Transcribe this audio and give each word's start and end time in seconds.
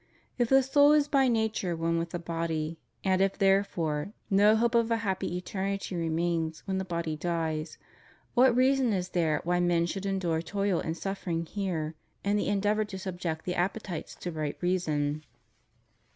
If 0.39 0.49
the 0.49 0.63
soul 0.63 0.93
is 0.93 1.07
by 1.07 1.27
nature 1.27 1.75
one 1.75 1.99
with 1.99 2.09
the 2.09 2.17
body, 2.17 2.79
and 3.03 3.21
if 3.21 3.37
therefore 3.37 4.13
no 4.31 4.55
hope 4.55 4.73
of 4.73 4.89
a 4.89 4.97
happy 5.05 5.37
eternity 5.37 5.95
remains 5.95 6.63
when 6.65 6.79
the 6.79 6.83
body 6.83 7.15
dies, 7.15 7.77
what 8.33 8.55
reason 8.55 8.93
is 8.93 9.09
there 9.09 9.41
why 9.43 9.59
man 9.59 9.85
should 9.85 10.07
endure 10.07 10.41
toil 10.41 10.79
and 10.79 10.97
suffering 10.97 11.45
here 11.45 11.93
in 12.23 12.35
the 12.35 12.47
endeavor 12.49 12.83
to 12.83 12.97
subject 12.97 13.45
the 13.45 13.53
appe 13.53 13.83
tites 13.83 14.15
to 14.21 14.31
right 14.31 14.57
reason? 14.59 15.23